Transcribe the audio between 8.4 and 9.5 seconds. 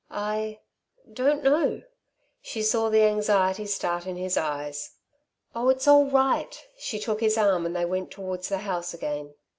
the house again.